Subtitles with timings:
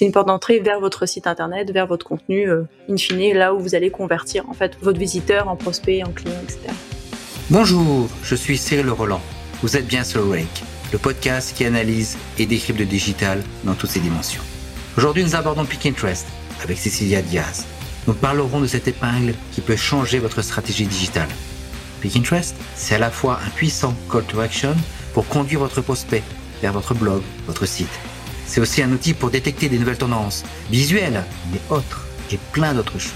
[0.00, 2.48] c'est une porte d'entrée vers votre site internet, vers votre contenu,
[2.88, 6.38] in fine, là où vous allez convertir en fait votre visiteur en prospect, en client,
[6.42, 6.74] etc.
[7.50, 9.20] Bonjour, je suis Cyril Roland.
[9.62, 13.90] Vous êtes bien sur Rake, le podcast qui analyse et décrypte le digital dans toutes
[13.90, 14.40] ses dimensions.
[14.96, 16.26] Aujourd'hui, nous abordons Pinterest
[16.64, 17.66] avec Cecilia Diaz.
[18.06, 21.28] Nous parlerons de cette épingle qui peut changer votre stratégie digitale.
[22.02, 24.74] Pinterest, c'est à la fois un puissant call to action
[25.12, 26.22] pour conduire votre prospect
[26.62, 28.09] vers votre blog, votre site.
[28.50, 32.98] C'est aussi un outil pour détecter des nouvelles tendances, visuelles, mais autres, et plein d'autres
[32.98, 33.12] choses.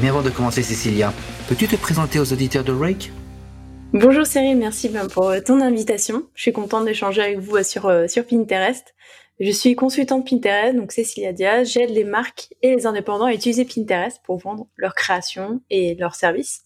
[0.00, 1.12] Mais avant de commencer, Cécilia,
[1.46, 3.12] peux-tu te présenter aux auditeurs de Rake?
[3.92, 6.22] Bonjour Cyril, merci pour euh, ton invitation.
[6.34, 8.94] Je suis contente d'échanger avec vous euh, sur, euh, sur Pinterest.
[9.38, 11.70] Je suis consultante Pinterest, donc Cécilia Diaz.
[11.70, 16.14] J'aide les marques et les indépendants à utiliser Pinterest pour vendre leurs créations et leurs
[16.14, 16.62] services.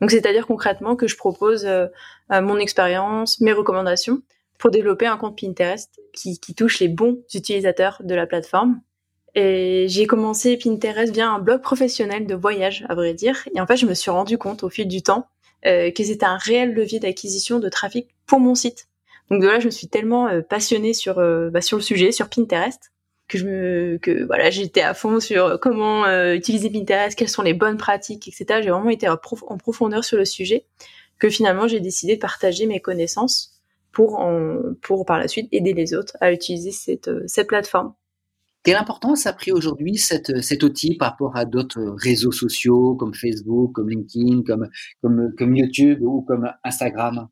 [0.00, 1.68] Donc c'est-à-dire concrètement que je propose
[2.30, 4.22] mon expérience, mes recommandations
[4.58, 8.80] pour développer un compte Pinterest qui, touche les bons utilisateurs de la plateforme.
[9.34, 13.46] Et j'ai commencé Pinterest via un blog professionnel de voyage, à vrai dire.
[13.54, 15.28] Et en fait, je me suis rendu compte au fil du temps
[15.66, 18.88] euh, que c'était un réel levier d'acquisition de trafic pour mon site.
[19.30, 22.10] Donc de là, je me suis tellement euh, passionnée sur euh, bah, sur le sujet,
[22.12, 22.92] sur Pinterest,
[23.28, 27.54] que je me que voilà, j'étais à fond sur comment utiliser Pinterest, quelles sont les
[27.54, 28.60] bonnes pratiques, etc.
[28.62, 30.64] J'ai vraiment été en, profondeur sur le sujet,
[31.18, 33.57] que finalement j'ai décidé de partager mes connaissances
[33.92, 37.94] pour en, pour par la suite aider les autres à utiliser cette cette plateforme.
[38.64, 43.72] Quelle importance a pris aujourd'hui cet outil par rapport à d'autres réseaux sociaux comme Facebook,
[43.72, 44.68] comme LinkedIn, comme,
[45.00, 47.28] comme, comme YouTube ou comme Instagram?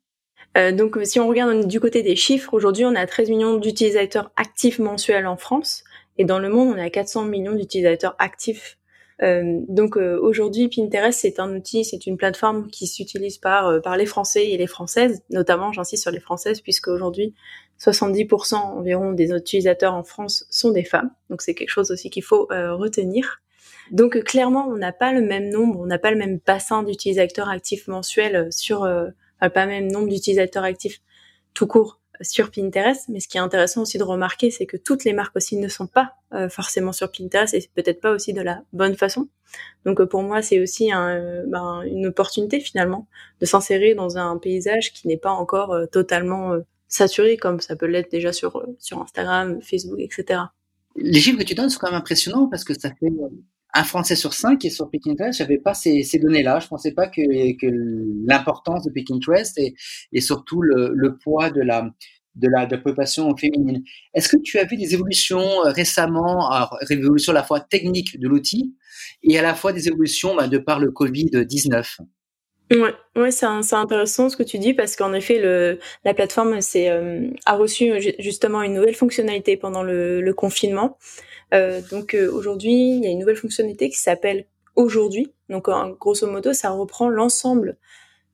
[0.57, 4.31] Euh, donc, si on regarde du côté des chiffres, aujourd'hui, on a 13 millions d'utilisateurs
[4.35, 5.83] actifs mensuels en France.
[6.17, 8.76] Et dans le monde, on a 400 millions d'utilisateurs actifs euh,
[9.19, 13.97] donc euh, aujourd'hui, Pinterest c'est un outil, c'est une plateforme qui s'utilise par euh, par
[13.97, 17.33] les Français et les Françaises, notamment j'insiste sur les Françaises puisque aujourd'hui
[17.79, 22.23] 70% environ des utilisateurs en France sont des femmes, donc c'est quelque chose aussi qu'il
[22.23, 23.41] faut retenir.
[23.91, 27.49] Donc clairement, on n'a pas le même nombre, on n'a pas le même bassin d'utilisateurs
[27.49, 31.01] actifs mensuels sur, enfin, pas le même nombre d'utilisateurs actifs
[31.53, 35.03] tout court sur Pinterest, mais ce qui est intéressant aussi de remarquer, c'est que toutes
[35.03, 38.41] les marques aussi ne sont pas euh, forcément sur Pinterest et peut-être pas aussi de
[38.41, 39.27] la bonne façon.
[39.85, 43.07] Donc euh, pour moi, c'est aussi un, ben, une opportunité finalement
[43.39, 46.55] de s'insérer dans un paysage qui n'est pas encore euh, totalement
[46.87, 50.41] saturé comme ça peut l'être déjà sur sur Instagram, Facebook, etc.
[50.95, 53.11] Les chiffres que tu donnes sont quand même impressionnants parce que ça fait
[53.73, 55.37] un Français sur cinq est sur Pinterest.
[55.37, 56.59] J'avais pas ces, données-là.
[56.59, 57.21] Je pensais pas que,
[58.27, 59.75] l'importance de Pinterest et,
[60.11, 63.83] et surtout le, poids de la population féminine.
[64.13, 68.19] Est-ce que tu as vu des évolutions euh, récemment, alors, évolutions à la fois techniques
[68.19, 68.75] de l'outil
[69.23, 71.97] et à la fois des évolutions bah, de par le Covid-19
[72.69, 75.39] Ouais, ouais c'est intéressant ce que tu dis parce qu'en effet,
[76.03, 80.97] la plateforme euh, a reçu justement une nouvelle fonctionnalité pendant le confinement.
[81.53, 85.33] Euh, donc euh, aujourd'hui, il y a une nouvelle fonctionnalité qui s'appelle aujourd'hui.
[85.49, 85.69] Donc
[85.99, 87.77] grosso modo, ça reprend l'ensemble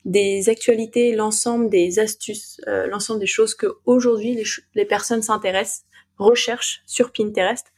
[0.06, 4.44] des actualités, l'ensemble des astuces, euh, l'ensemble des choses que aujourd'hui les,
[4.76, 5.86] les, personnes s'intéressent,
[6.18, 7.72] recherchent sur Pinterest.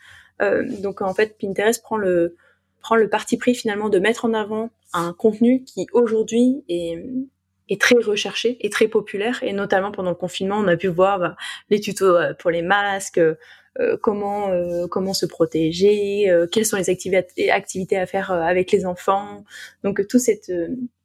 [0.81, 2.35] donc en fait, Pinterest prend le
[2.81, 7.03] prend le parti pris finalement de mettre en avant un contenu qui aujourd'hui est,
[7.69, 11.19] est très recherché et très populaire et notamment pendant le confinement on a pu voir
[11.19, 11.35] bah,
[11.69, 13.35] les tutos pour les masques euh,
[14.01, 19.43] comment euh, comment se protéger, euh, quelles sont les activités à faire avec les enfants.
[19.83, 20.51] Donc tout cette,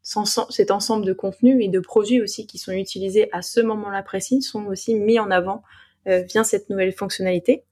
[0.02, 4.42] cet ensemble de contenus et de produits aussi qui sont utilisés à ce moment-là précis
[4.42, 5.62] sont aussi mis en avant
[6.06, 7.64] via cette nouvelle fonctionnalité.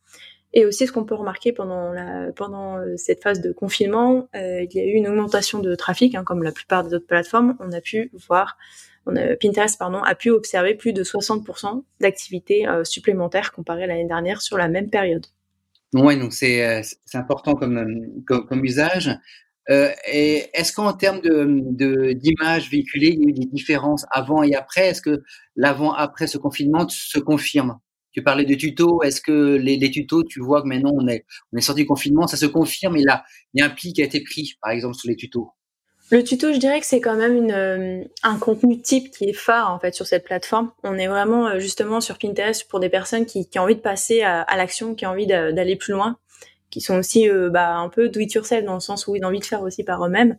[0.54, 4.80] Et aussi, ce qu'on peut remarquer pendant, la, pendant cette phase de confinement, il y
[4.80, 7.56] a eu une augmentation de trafic, hein, comme la plupart des autres plateformes.
[7.60, 8.56] On a pu voir
[9.40, 14.40] Pinterest pardon, a pu observer plus de 60% d'activités euh, supplémentaires comparées à l'année dernière
[14.40, 15.26] sur la même période.
[15.94, 16.82] Oui, donc c'est euh,
[17.14, 19.10] important comme, comme, usage.
[19.70, 24.54] Euh, est-ce qu'en termes de, d'images véhiculées, il y a eu des différences avant et
[24.54, 24.88] après?
[24.88, 25.22] Est-ce que
[25.56, 27.78] l'avant-après ce confinement se confirme?
[28.12, 29.02] Tu parlais de tutos.
[29.02, 32.26] Est-ce que les, tutos, tu vois que maintenant on est, on est sorti du confinement,
[32.26, 34.72] ça se confirme et là, il y a un pli qui a été pris, par
[34.72, 35.50] exemple, sur les tutos?
[36.10, 39.34] Le tuto, je dirais que c'est quand même une, euh, un contenu type qui est
[39.34, 40.70] phare en fait sur cette plateforme.
[40.82, 43.80] On est vraiment euh, justement sur Pinterest pour des personnes qui, qui ont envie de
[43.80, 46.16] passer à, l'action, qui ont envie d'aller plus loin,
[46.70, 49.24] qui sont aussi euh, bah, un peu do it yourself dans le sens où ils
[49.24, 50.38] ont envie de faire aussi par eux-mêmes.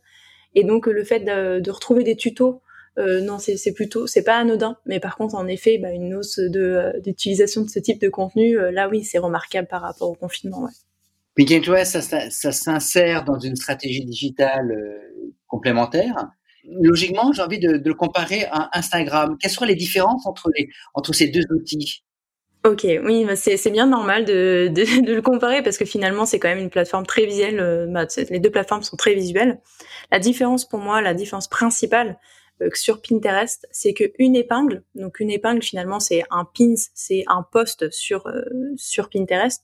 [0.56, 2.62] Et donc le fait de, de retrouver des tutos,
[2.98, 4.76] non, c'est plutôt, c'est pas anodin.
[4.86, 8.90] Mais par contre, en effet, bah, une hausse d'utilisation de, ce type de contenu, là
[8.90, 10.64] oui, c'est remarquable par rapport au confinement.
[10.64, 10.72] Ouais.
[11.36, 14.72] Pinterest, ça, ça s'insère dans une stratégie digitale
[15.48, 16.30] complémentaires.
[16.82, 19.38] Logiquement, j'ai envie de, le comparer à Instagram.
[19.40, 20.52] Quelles sont les différences entre,
[20.94, 22.04] entre ces deux outils?
[22.66, 26.60] Ok, oui, bah, c'est bien normal de, le comparer parce que finalement c'est quand même
[26.60, 27.60] une plateforme très visuelle.
[27.60, 29.62] Euh, bah, les deux plateformes sont très visuelles.
[30.12, 32.20] La différence pour moi, la différence principale
[32.62, 37.24] euh, sur Pinterest, c'est que une épingle, donc une épingle finalement c'est un pins, c'est
[37.28, 38.44] un post sur euh,
[38.76, 39.64] sur Pinterest,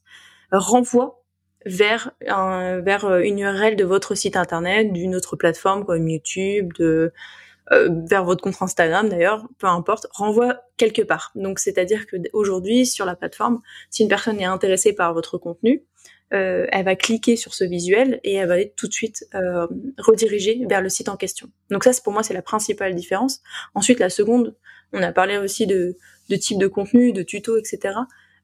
[0.53, 1.24] renvoie
[1.65, 7.11] vers un, vers une URL de votre site internet, d'une autre plateforme comme YouTube, de
[7.71, 11.31] euh, vers votre compte Instagram d'ailleurs, peu importe, renvoie quelque part.
[11.35, 15.83] Donc c'est-à-dire que aujourd'hui sur la plateforme, si une personne est intéressée par votre contenu,
[16.33, 19.67] euh, elle va cliquer sur ce visuel et elle va être tout de suite euh,
[19.97, 21.49] redirigée vers le site en question.
[21.71, 23.41] Donc ça, pour moi, c'est la principale différence.
[23.73, 24.55] Ensuite, la seconde,
[24.93, 25.97] on a parlé aussi de,
[26.29, 27.95] de type de contenu, de tuto, etc.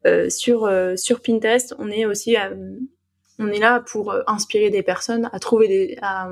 [0.06, 2.35] Euh, sur euh, sur Pinterest, on est aussi
[3.42, 6.30] on est là pour inspirer des personnes à trouver des à,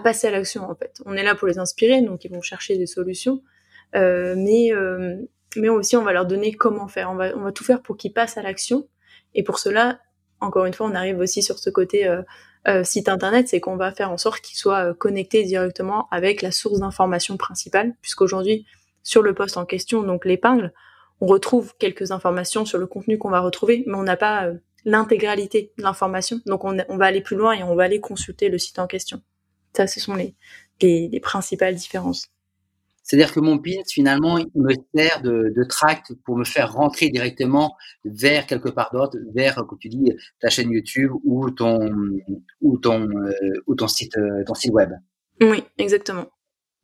[0.00, 1.00] passer à l'action en fait.
[1.06, 3.42] On est là pour les inspirer, donc ils vont chercher des solutions,
[3.94, 5.16] euh, mais euh,
[5.56, 7.10] mais aussi on va leur donner comment faire.
[7.10, 8.88] On va on va tout faire pour qu'ils passent à l'action.
[9.34, 10.00] Et pour cela,
[10.40, 12.06] encore une fois, on arrive aussi sur ce côté
[12.68, 16.50] euh, site internet, c'est qu'on va faire en sorte qu'ils soient connectés directement avec la
[16.50, 18.66] source d'information principale, puisqu'aujourd'hui
[19.02, 20.72] sur le poste en question, donc l'épingle,
[21.20, 24.50] on retrouve quelques informations sur le contenu qu'on va retrouver, mais on n'a pas
[24.84, 26.40] l'intégralité de l'information.
[26.46, 28.86] Donc on, on va aller plus loin et on va aller consulter le site en
[28.86, 29.22] question.
[29.76, 30.34] Ça, ce sont les,
[30.80, 32.28] les, principales différences.
[33.02, 37.10] C'est-à-dire que mon pin, finalement, il me sert de, de tract pour me faire rentrer
[37.10, 41.90] directement vers quelque part d'autre, vers, comme tu dis, ta chaîne YouTube ou ton,
[42.62, 43.32] ou ton, euh,
[43.66, 44.92] ou ton site, euh, ton site web.
[45.40, 46.26] Oui, exactement.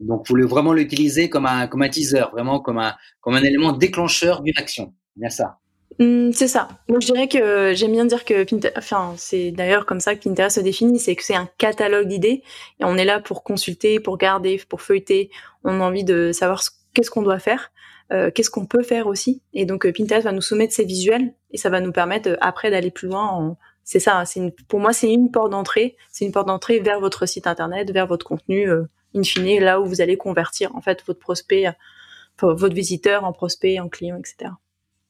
[0.01, 3.43] Donc, vous voulez vraiment l'utiliser comme un, comme un teaser, vraiment comme un, comme un
[3.43, 4.95] élément déclencheur d'une action.
[5.17, 5.59] Bien ça.
[5.99, 6.69] Mmh, c'est ça.
[6.89, 10.23] Donc je dirais que j'aime bien dire que Pinterest, enfin c'est d'ailleurs comme ça que
[10.23, 12.43] Pinterest se définit, c'est que c'est un catalogue d'idées
[12.79, 15.31] et on est là pour consulter, pour garder, pour feuilleter.
[15.65, 16.63] On a envie de savoir
[16.95, 17.73] qu'est-ce qu'on doit faire,
[18.13, 19.43] euh, qu'est-ce qu'on peut faire aussi.
[19.53, 22.37] Et donc euh, Pinterest va nous soumettre ses visuels et ça va nous permettre euh,
[22.41, 23.57] après d'aller plus loin.
[23.85, 24.25] C'est ça.
[24.25, 25.97] C'est pour moi c'est une porte d'entrée.
[26.13, 28.71] C'est une porte d'entrée vers votre site internet, vers votre contenu.
[29.15, 31.67] in fine, là où vous allez convertir en fait votre prospect,
[32.41, 34.53] votre visiteur en prospect, en client, etc.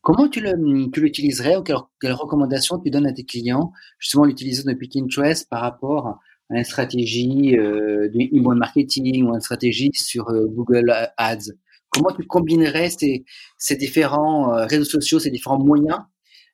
[0.03, 5.47] Comment tu l'utiliserais ou quelles, recommandations tu donnes à tes clients, justement l'utilisation de Pinterest
[5.51, 6.19] par rapport à
[6.51, 11.53] une stratégie euh, de marketing ou une stratégie sur euh, Google Ads?
[11.91, 13.25] Comment tu combinerais ces,
[13.59, 15.99] ces différents euh, réseaux sociaux, ces différents moyens,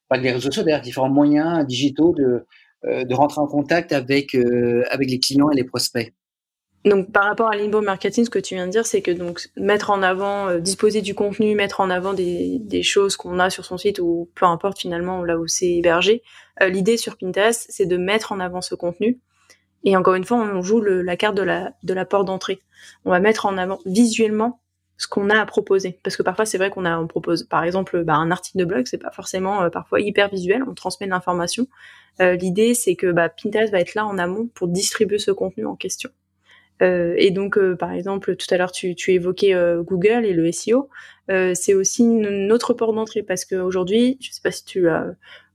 [0.09, 2.47] pas les réseaux sociaux d'ailleurs, différents moyens digitaux de,
[2.87, 4.35] euh, de rentrer en contact avec,
[4.91, 6.13] avec les clients et les prospects?
[6.87, 9.49] Donc par rapport à l'inbound marketing, ce que tu viens de dire, c'est que donc
[9.57, 13.65] mettre en avant, euh, disposer du contenu, mettre en avant des, choses qu'on a sur
[13.65, 16.23] son site ou peu importe finalement là où c'est hébergé.
[16.63, 19.19] Euh, l'idée sur Pinterest, c'est de mettre en avant ce contenu.
[19.83, 22.61] Et encore une fois, on joue la carte de la, porte d'entrée.
[23.05, 24.61] On va mettre en avant visuellement
[24.97, 25.99] ce qu'on a à proposer.
[26.05, 28.87] Parce que parfois, c'est vrai qu'on on propose, par exemple, bah, un article de blog,
[28.87, 30.65] c'est pas forcément euh, parfois hyper visuel.
[30.69, 31.67] On transmet l'information.
[32.19, 35.77] L'idée, c'est que bah, Pinterest va être là en amont pour distribuer ce contenu en
[35.77, 36.11] question.
[36.83, 40.33] Euh, et donc, euh, par exemple, tout à l'heure, tu, tu évoquais euh, Google et
[40.33, 40.89] le SEO.
[41.29, 45.07] c'est aussi une, autre porte d'entrée parce qu'aujourd'hui, je sais pas si tu as,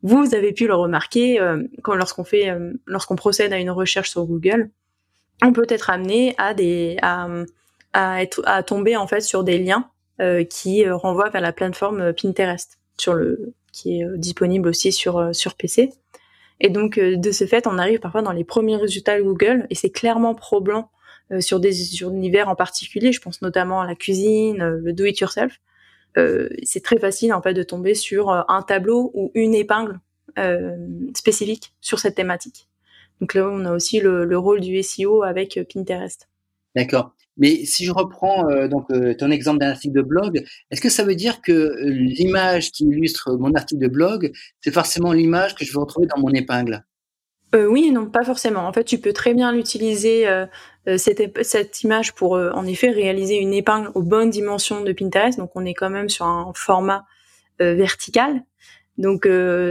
[0.03, 1.39] vous avez pu le remarquer,
[1.83, 2.49] quand lorsqu'on fait,
[2.85, 4.69] lorsqu'on procède à une recherche sur Google,
[5.43, 7.27] on peut être amené à des, à,
[7.93, 9.89] à être, à tomber en fait sur des liens
[10.49, 15.91] qui renvoient vers la plateforme Pinterest, sur le, qui est disponible aussi sur sur PC.
[16.59, 19.91] Et donc, de ce fait, on arrive parfois dans les premiers résultats Google et c'est
[19.91, 21.00] clairement probant euh,
[21.39, 23.11] sur des sur univers en particulier.
[23.11, 25.59] Je pense notamment à la cuisine, euh, le do-it-yourself.
[26.17, 29.99] Euh, c'est très facile en fait de tomber sur un tableau ou une épingle
[31.13, 32.69] spécifique sur cette thématique.
[33.19, 36.29] Donc là, on a aussi le, rôle du SEO avec Pinterest.
[36.73, 37.13] D'accord.
[37.35, 41.15] Mais si je reprends donc ton exemple d'un article de blog, est-ce que ça veut
[41.15, 45.79] dire que l'image qui illustre mon article de blog, c'est forcément l'image que je vais
[45.79, 46.85] retrouver dans mon épingle?
[47.53, 48.67] Euh, Oui non, pas forcément.
[48.67, 50.47] En fait, tu peux très bien l'utiliser, euh, euh
[50.85, 55.37] cette, cette, image, pour euh, en effet réaliser une épingle aux bonnes dimensions de Pinterest.
[55.37, 57.05] Donc, on est quand même sur un format
[57.61, 58.43] euh, vertical.
[58.97, 59.27] Donc,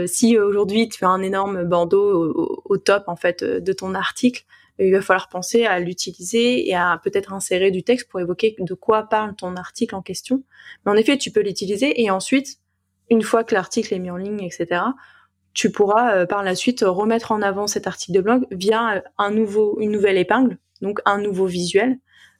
[0.07, 4.43] si aujourd'hui tu as un énorme bandeau au, au, top en fait de ton article,
[4.79, 8.73] il va falloir penser à l'utiliser et à peut-être insérer du texte pour évoquer de
[8.73, 10.43] quoi parle ton article en question.
[10.85, 12.57] Mais en effet, tu peux l'utiliser et ensuite,
[13.09, 14.81] une fois que l'article est mis en ligne, etc.,
[15.53, 19.01] tu pourras euh, par la suite remettre en avant cet article de blog via euh,
[19.17, 21.99] un nouveau, une nouvelle épingle, donc un nouveau visuel,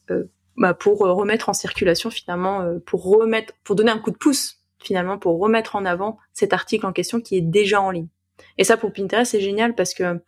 [0.09, 0.25] euh,
[0.57, 5.17] bah, pour remettre en circulation finalement, pour remettre, pour donner un coup de pouce finalement,
[5.17, 8.07] pour remettre en avant cet article en question qui est déjà en ligne.
[8.57, 10.19] Et ça pour Pinterest c'est génial parce que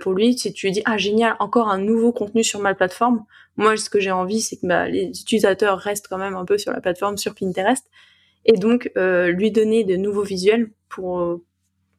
[0.00, 3.24] pour lui, si tu dis ah génial, encore un nouveau contenu sur ma plateforme,
[3.56, 6.58] moi ce que j'ai envie c'est que bah, les utilisateurs restent quand même un peu
[6.58, 7.86] sur la plateforme sur Pinterest
[8.44, 11.40] et donc lui donner de nouveaux visuels pour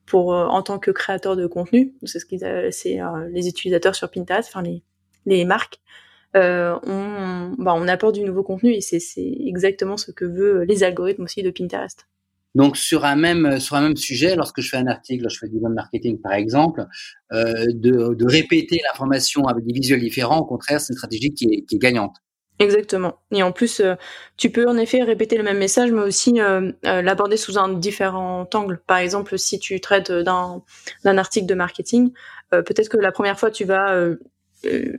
[0.06, 1.94] pour en tant que créateur de contenu.
[2.04, 3.00] C'est ce qu'ils c'est
[3.30, 4.82] les utilisateurs sur Pinterest, enfin les
[5.28, 5.80] les marques.
[6.34, 9.00] on, bah, on apporte du nouveau contenu et c'est
[9.46, 12.06] exactement ce que veut les algorithmes aussi de Pinterest.
[12.54, 15.48] Donc sur un même sur un même sujet, lorsque je fais un article, je fais
[15.48, 16.86] du web marketing par exemple,
[17.32, 21.44] euh, de, de, répéter l'information avec des visuels différents, au contraire, c'est une stratégie qui
[21.44, 22.16] est, qui est, gagnante.
[22.58, 23.20] Exactement.
[23.30, 23.94] Et en plus, euh,
[24.36, 27.68] tu peux en effet répéter le même message, mais aussi euh, euh, l'aborder sous un
[27.68, 28.80] différent angle.
[28.86, 30.62] Par exemple, si tu traites d'un
[31.04, 32.12] d'un article de marketing,
[32.50, 34.16] peut-être que la première fois tu vas euh,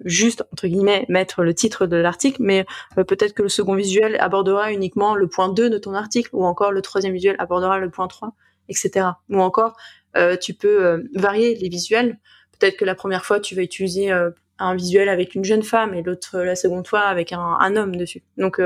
[0.06, 2.66] juste entre guillemets mettre le titre de l'article, mais
[2.98, 6.46] euh, peut-être que le second visuel abordera uniquement le point 2 de ton article, ou
[6.46, 8.34] encore le troisième visuel abordera le point 3,
[8.70, 9.08] etc.
[9.30, 9.76] Ou encore,
[10.18, 12.20] euh, tu peux varier les visuels.
[12.58, 16.04] Peut-être que la première fois, tu vas utiliser un visuel avec une jeune femme et
[16.04, 18.24] l'autre la seconde fois avec un, un homme dessus.
[18.38, 18.62] Donc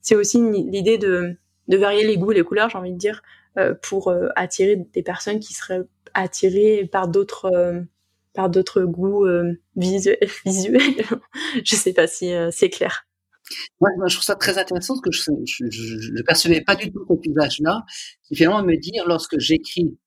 [0.00, 1.36] c'est aussi l'idée de,
[1.68, 3.22] de varier les goûts, les couleurs, j'ai envie de dire,
[3.82, 5.82] pour attirer des personnes qui seraient
[6.14, 7.86] attirées par d'autres
[8.38, 11.04] par d'autres goûts euh, visuels.
[11.64, 13.04] je sais pas si euh, c'est clair.
[13.80, 17.26] moi, je trouve ça très intéressant parce que je ne percevais pas du tout cet
[17.26, 17.82] usage-là,
[18.22, 19.98] qui finalement me dire lorsque j'écris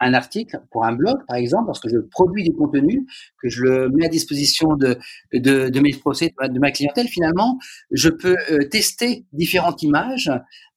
[0.00, 3.06] un article pour un blog, par exemple, lorsque je produis du contenu,
[3.42, 4.98] que je le mets à disposition de,
[5.32, 7.58] de, de mes procès, de ma clientèle, finalement,
[7.90, 10.30] je peux euh, tester différentes images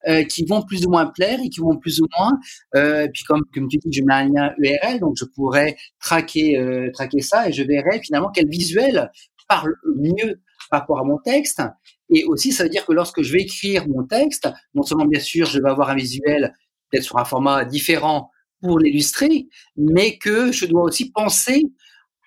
[0.08, 2.32] euh, qui vont plus ou moins plaire et qui vont plus ou moins.
[2.76, 6.58] Euh, puis comme, comme tu dis, je mets un lien URL, donc je pourrais traquer,
[6.58, 9.12] euh, traquer ça et je verrai finalement quel visuel
[9.48, 11.62] parle mieux par rapport à mon texte.
[12.10, 15.20] Et aussi, ça veut dire que lorsque je vais écrire mon texte, non seulement bien
[15.20, 16.56] sûr, je vais avoir un visuel
[16.90, 18.31] peut-être sur un format différent
[18.62, 21.64] pour l'illustrer, mais que je dois aussi penser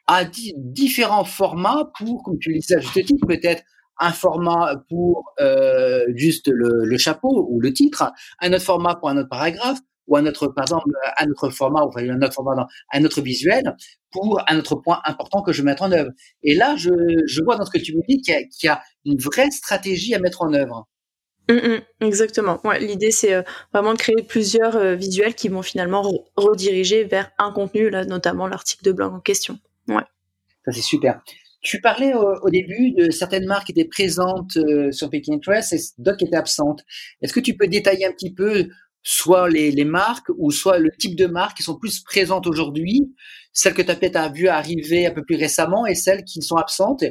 [0.06, 0.24] à
[0.56, 3.62] différents formats pour, comme tu le disais à juste titre, peut-être
[4.00, 9.16] un format pour euh, juste le, chapeau ou le titre, un autre format pour un
[9.16, 13.04] autre paragraphe, ou un autre, par exemple, un autre format, ou un autre format, un
[13.04, 13.74] autre visuel
[14.10, 16.10] pour un autre point important que je vais mettre en œuvre.
[16.42, 16.90] Et là, je,
[17.44, 20.42] vois dans ce que tu me dis qu'il y, a une vraie stratégie à mettre
[20.42, 20.86] en œuvre.
[21.50, 22.60] Mmh, mmh, exactement.
[22.80, 26.02] L'idée, c'est euh, vraiment de créer plusieurs euh, visuels qui vont finalement
[26.36, 29.58] rediriger vers un contenu, là, notamment l'article de blog en question.
[29.88, 30.02] Ouais.
[30.64, 31.22] Ça, c'est super.
[31.60, 36.18] Tu parlais au, début de certaines marques qui étaient présentes euh, sur Pinterest et d'autres
[36.18, 36.82] qui étaient absentes.
[37.22, 38.68] Est-ce que tu peux détailler un petit peu
[39.02, 43.14] soit les, marques ou soit le type de marques qui sont plus présentes aujourd'hui,
[43.52, 46.56] celles que tu as peut-être vu arriver un peu plus récemment et celles qui sont
[46.56, 47.04] absentes?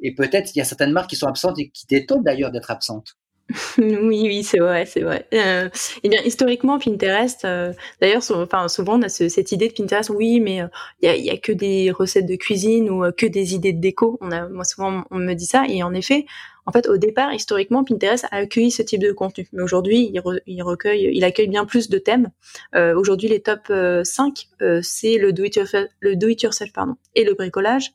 [0.00, 2.70] Et peut-être il y a certaines marques qui sont absentes et qui t'étonnent d'ailleurs d'être
[2.70, 3.14] absentes.
[3.78, 5.26] oui, oui, c'est vrai, c'est vrai.
[5.32, 5.70] Euh,
[6.02, 10.40] eh bien, historiquement, Pinterest, euh, d'ailleurs, enfin, souvent on a cette idée de Pinterest, oui,
[10.40, 10.66] mais euh,
[11.00, 13.72] il y, a, y, a, que des recettes de cuisine ou euh, que des idées
[13.72, 14.18] de déco.
[14.20, 16.26] On a, moi, souvent, on me dit ça, et en effet,
[16.66, 20.22] en fait, au départ, historiquement, Pinterest a accueilli ce type de contenu, mais aujourd'hui, il,
[20.46, 22.30] il, recueille, il accueille bien plus de thèmes.
[22.74, 23.72] aujourd'hui, les top
[24.04, 24.48] 5,
[24.82, 27.92] c'est le do it yourself, le do it yourself, pardon, et le bricolage,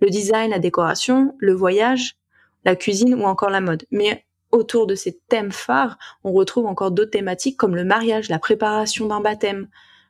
[0.00, 2.16] le design, la décoration, le voyage,
[2.64, 3.84] la cuisine ou encore la mode.
[3.92, 4.25] Mais
[4.56, 9.06] autour de ces thèmes phares, on retrouve encore d'autres thématiques comme le mariage, la préparation
[9.06, 9.68] d'un baptême,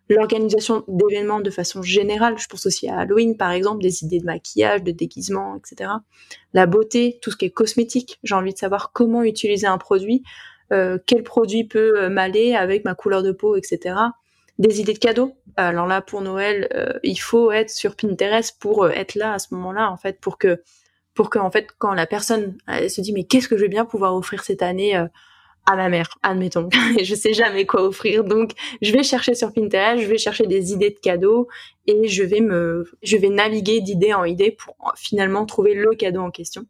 [0.09, 2.39] l'organisation d'événements de façon générale.
[2.39, 5.91] Je pense aussi à Halloween, par exemple, des idées de maquillage, de déguisement, etc.
[6.53, 8.19] La beauté, tout ce qui est cosmétique.
[8.23, 10.23] J'ai envie de savoir comment utiliser un produit,
[10.73, 13.97] euh, quel produit peut euh, m'aller avec ma couleur de peau, etc.
[14.59, 15.33] Des idées de cadeaux.
[15.57, 19.55] Alors là, pour Noël, euh, il faut être sur Pinterest pour être là à ce
[19.55, 20.63] moment-là, en fait, pour que
[21.17, 23.85] pour que en fait quand la personne se dit mais qu'est-ce que je vais bien
[23.85, 25.07] pouvoir offrir cette année euh,
[25.69, 26.69] à ma mère, admettons,
[27.03, 30.73] je sais jamais quoi offrir, donc je vais chercher sur Pinterest, je vais chercher des
[30.73, 31.49] idées de cadeaux
[31.89, 36.21] et je vais me, je vais naviguer d'idée en idée pour finalement trouver le cadeau
[36.21, 36.67] en question.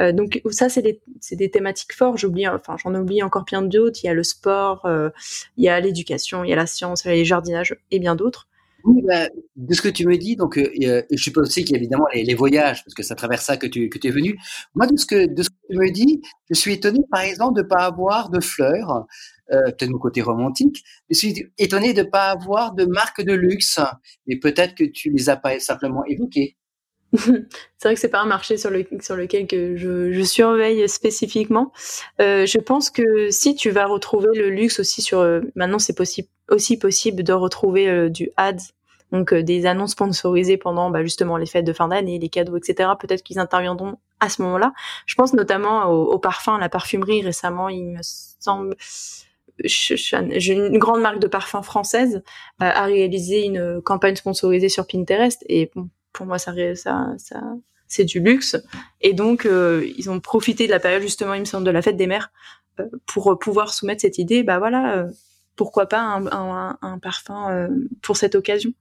[0.00, 2.18] Euh, donc ça c'est des, c'est des thématiques fortes.
[2.18, 4.00] J'oublie, enfin j'en oublie encore plein d'autres.
[4.02, 5.10] Il y a le sport, euh,
[5.56, 8.00] il y a l'éducation, il y a la science, il y a les jardinages et
[8.00, 8.48] bien d'autres.
[8.84, 11.78] Oui, bah, de ce que tu me dis, donc euh, je suppose aussi qu'il y
[11.78, 14.38] a évidemment les, voyages, parce que c'est à travers ça que tu es venu.
[14.74, 16.20] Moi, de ce, que, tu me dis,
[16.50, 19.06] je suis étonné, par exemple, de ne pas avoir de fleurs,
[19.52, 20.82] euh, peut-être mon côté romantique.
[21.10, 23.78] Je suis étonné de ne pas avoir de marque de luxe,
[24.26, 26.56] mais peut-être que tu les as pas simplement évoquées.
[27.12, 31.72] c'est vrai que c'est pas un marché sur, le, sur lequel que je, surveille spécifiquement.
[32.20, 35.96] Euh, je pense que si tu vas retrouver le luxe aussi sur, euh, maintenant c'est
[35.96, 38.72] possible aussi possible de retrouver euh, du ads,
[39.10, 42.56] donc euh, des annonces sponsorisées pendant bah, justement les fêtes de fin d'année, les cadeaux,
[42.56, 42.90] etc.
[42.98, 44.72] Peut-être qu'ils interviendront à ce moment-là.
[45.06, 48.76] Je pense notamment au, au parfum, la parfumerie récemment, il me semble.
[49.64, 52.22] J'ai une grande marque de parfum française
[52.58, 55.70] a réalisé une campagne sponsorisée sur Pinterest et
[56.12, 56.52] pour moi, ça,
[57.88, 58.56] c'est du luxe.
[59.00, 61.82] Et donc, euh, ils ont profité de la période, justement, il me semble, de la
[61.82, 62.30] fête des mères,
[62.80, 64.42] euh, pour pouvoir soumettre cette idée.
[64.42, 65.10] Bah voilà, euh,
[65.62, 67.68] pourquoi pas un, parfum
[68.02, 68.72] pour cette occasion.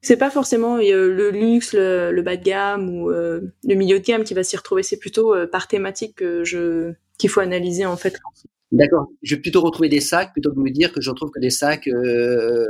[0.00, 4.34] C'est pas forcément le luxe, le, bas de gamme ou le milieu de gamme qui
[4.34, 4.84] va s'y retrouver.
[4.84, 8.16] C'est plutôt par thématique que je qu'il faut analyser en fait.
[8.72, 9.08] D'accord.
[9.22, 11.40] Je vais plutôt retrouver des sacs plutôt que de me dire que je retrouve que
[11.40, 12.64] des sacs euh,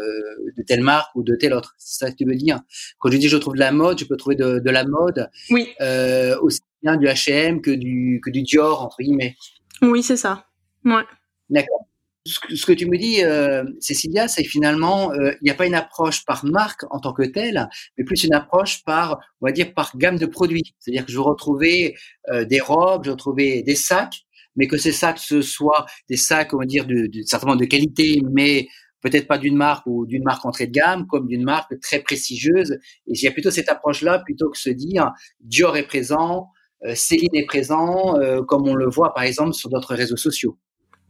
[0.56, 1.74] de telle marque ou de telle autre.
[1.76, 2.60] C'est ça que tu veux dire.
[2.98, 5.30] Quand je dis je trouve de la mode, je peux trouver de, de la mode.
[5.50, 5.68] Oui.
[5.82, 9.36] Euh, aussi bien du H&M que du que du Dior entre guillemets.
[9.82, 10.46] Oui, c'est ça.
[10.84, 11.04] Ouais.
[11.50, 11.86] D'accord.
[12.30, 15.74] Ce que, tu me dis, euh, Cécilia, c'est finalement, euh, il n'y a pas une
[15.74, 19.74] approche par marque en tant que telle, mais plus une approche par, on va dire,
[19.74, 20.74] par gamme de produits.
[20.78, 21.96] C'est-à-dire que je vais retrouver
[22.30, 24.20] euh, des robes, je vais retrouver des sacs,
[24.56, 26.86] mais que ces sacs ce soient des sacs, on va dire,
[27.24, 28.68] certainement de qualité, mais
[29.00, 32.72] peut-être pas d'une marque ou d'une marque entrée de gamme, comme d'une marque très prestigieuse.
[33.06, 35.10] Et il y a plutôt cette approche-là, plutôt que se dire
[35.40, 36.48] Dior est présent,
[36.84, 38.14] euh, Céline est présent,
[38.46, 40.56] comme on le voit par exemple sur d'autres réseaux sociaux.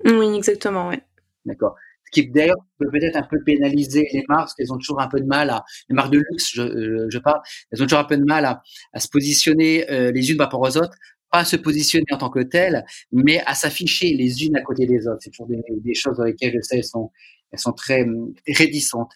[0.04, 0.96] Oui, exactement, oui.
[1.44, 1.74] D'accord.
[2.06, 5.08] Ce qui d'ailleurs peut peut-être un peu pénaliser les marques, parce qu'elles ont toujours un
[5.08, 8.04] peu de mal à, les marques de luxe, je, je parle, elles ont toujours un
[8.04, 10.96] peu de mal à, à se positionner euh, les unes par rapport aux autres
[11.30, 14.86] pas à se positionner en tant que telles, mais à s'afficher les unes à côté
[14.86, 15.18] des autres.
[15.20, 17.10] C'est toujours des, choses dans lesquelles je sais elles sont,
[17.52, 18.04] elles sont très
[18.46, 19.12] réticentes.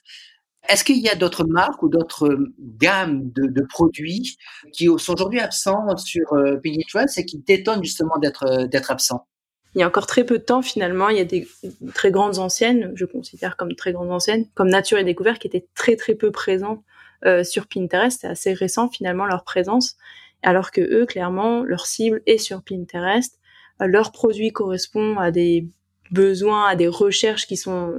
[0.69, 4.37] Est-ce qu'il y a d'autres marques ou d'autres gammes de, produits
[4.73, 9.27] qui sont aujourd'hui absents sur euh, Pinterest et qui t'étonnent justement d'être d'être absents?
[9.75, 11.49] Il y a encore très peu de temps, finalement, il y a des
[11.95, 15.67] très grandes anciennes, je considère comme très grandes anciennes, comme Nature et Découverte, qui étaient
[15.75, 16.85] très très peu présents
[17.25, 18.21] euh, sur Pinterest.
[18.21, 19.97] C'est assez récent finalement leur présence
[20.45, 23.41] alors que eux, clairement, leur cible est sur Pinterest.
[23.81, 25.67] Euh, leur produit correspond à des
[26.11, 27.95] besoins, à des recherches qui sont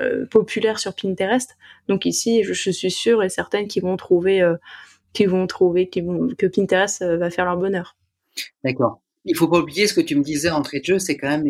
[0.00, 1.56] euh, populaires sur Pinterest.
[1.88, 4.56] Donc ici, je, suis sûre et certaine qu'ils vont trouver, euh,
[5.12, 7.96] qu'ils vont trouver, qu'ils vont, que Pinterest va faire leur bonheur.
[8.64, 9.00] D'accord.
[9.26, 11.44] Il faut pas oublier ce que tu me disais entrée de jeu, c'est quand même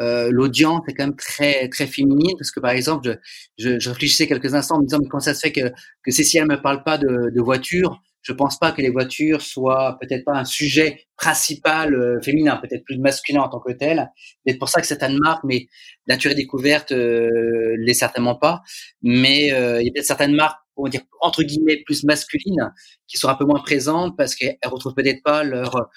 [0.00, 3.18] euh, l'audience est quand même très très féminine parce que par exemple,
[3.58, 5.72] je, je, je, réfléchissais quelques instants en me disant mais comment ça se fait que
[6.04, 9.96] que Cécile me parle pas de, de voiture je pense pas que les voitures soient
[10.00, 14.10] peut-être pas un sujet principal euh, féminin, peut-être plus masculin en tant que tel.
[14.46, 15.68] C'est pour ça que certaines marques, mais
[16.06, 18.60] nature et découverte, euh, l'est certainement pas.
[19.02, 22.72] Mais euh, il y a peut-être certaines marques, on va dire entre guillemets plus masculines,
[23.06, 25.90] qui sont un peu moins présentes parce qu'elles retrouvent peut-être pas leur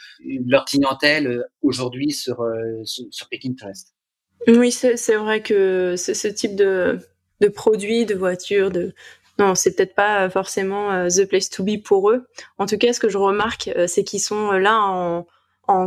[0.45, 3.93] leur clientèle euh, aujourd'hui sur, euh, sur, sur Pinterest.
[4.47, 6.99] Oui, c'est vrai que ce type de
[7.39, 8.93] de produits, de voitures, de
[9.39, 12.27] non, c'est peut-être pas forcément euh, the place to be pour eux.
[12.57, 15.25] En tout cas, ce que je remarque, c'est qu'ils sont là en,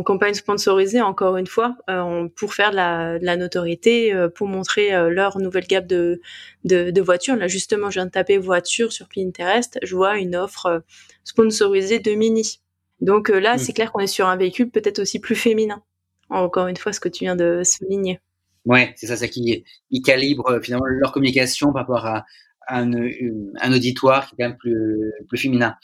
[0.03, 5.65] campagne sponsorisée, encore une fois, euh, pour faire de la, notoriété, pour montrer leur nouvelle
[5.65, 6.21] gamme de,
[6.63, 7.35] de, voitures.
[7.35, 10.83] Là, justement, je viens de taper voiture sur Pinterest, je vois une offre
[11.23, 12.59] sponsorisée de Mini.
[13.01, 13.59] Donc là, mm.
[13.59, 15.81] c'est clair qu'on est sur un véhicule peut-être aussi plus féminin.
[16.29, 18.19] Encore une fois, ce que tu viens de souligner.
[18.65, 22.25] Ouais, c'est ça, c'est qu'ils ils calibrent finalement leur communication par rapport à,
[22.67, 25.75] un, un auditoire qui est quand même plus, plus féminin.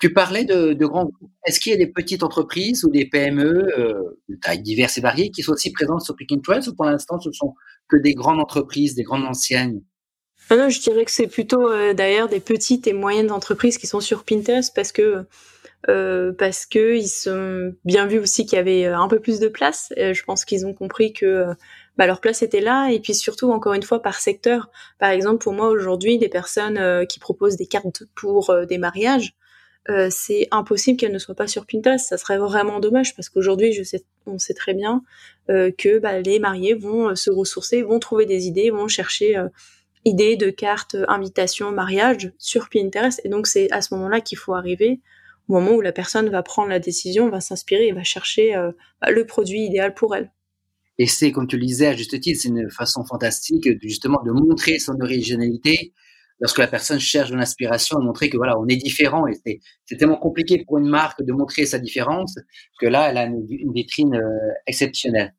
[0.00, 1.30] Tu parlais de, de grands groupes.
[1.46, 5.00] Est-ce qu'il y a des petites entreprises ou des PME euh, de taille diverses et
[5.00, 7.54] variées qui sont aussi présentes sur Pinterest ou pour l'instant ce sont
[7.88, 9.82] que des grandes entreprises, des grandes anciennes?
[10.48, 13.86] Ah non, je dirais que c'est plutôt euh, d'ailleurs des petites et moyennes entreprises qui
[13.86, 15.26] sont sur Pinterest parce que
[15.88, 19.48] euh, parce que ils sont bien vus aussi qu'il y avait un peu plus de
[19.48, 19.92] place.
[19.96, 21.54] je pense qu'ils ont compris que
[22.00, 22.88] bah, leur place était là.
[22.88, 24.70] Et puis surtout, encore une fois, par secteur.
[24.98, 28.78] Par exemple, pour moi aujourd'hui, des personnes euh, qui proposent des cartes pour euh, des
[28.78, 29.34] mariages,
[29.88, 32.06] euh, c'est impossible qu'elles ne soient pas sur Pinterest.
[32.06, 33.76] Ça serait vraiment dommage parce qu'aujourd'hui,
[34.26, 35.02] on sait très bien
[35.48, 39.42] que bah, les mariés vont se ressourcer, vont trouver des idées, vont chercher
[40.04, 43.20] idées de cartes, invitations, mariage sur Pinterest.
[43.24, 45.00] Et donc, c'est à ce moment-là qu'il faut arriver
[45.48, 48.54] au moment où la personne va prendre la décision, va s'inspirer et va chercher
[49.00, 50.30] bah, le produit idéal pour elle.
[51.00, 54.32] Et c'est, comme tu le disais à juste titre, c'est une façon fantastique justement de
[54.32, 55.94] montrer son originalité
[56.40, 59.26] lorsque la personne cherche de l'inspiration, de montrer que voilà, on est différent.
[59.26, 62.34] Et c'est, c'est tellement compliqué pour une marque de montrer sa différence
[62.80, 65.34] que là, elle a une, vitrine euh, exceptionnelle.